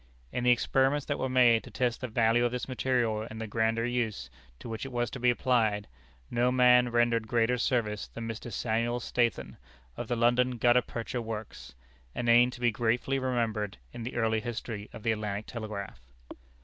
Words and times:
In 0.31 0.43
the 0.45 0.49
experiments 0.51 1.05
that 1.05 1.19
were 1.19 1.29
made 1.29 1.63
to 1.63 1.69
test 1.69 2.01
the 2.01 2.07
value 2.07 2.43
of 2.43 2.51
this 2.51 2.67
material 2.67 3.21
in 3.29 3.37
the 3.37 3.45
grander 3.45 3.85
use 3.85 4.31
to 4.57 4.67
which 4.67 4.83
it 4.83 4.91
was 4.91 5.11
to 5.11 5.19
be 5.19 5.29
applied, 5.29 5.87
no 6.31 6.51
man 6.51 6.89
rendered 6.89 7.27
greater 7.27 7.59
service 7.59 8.07
than 8.07 8.27
Mr. 8.27 8.51
Samuel 8.51 8.99
Statham, 8.99 9.57
of 9.95 10.07
the 10.07 10.15
London 10.15 10.57
Gutta 10.57 10.81
Percha 10.81 11.21
Works 11.21 11.75
a 12.15 12.23
name 12.23 12.49
to 12.49 12.59
be 12.59 12.71
gratefully 12.71 13.19
remembered 13.19 13.77
in 13.93 14.01
the 14.01 14.15
early 14.15 14.39
history 14.39 14.89
of 14.91 15.03
the 15.03 15.11
Atlantic 15.11 15.45
Telegraph. 15.45 15.99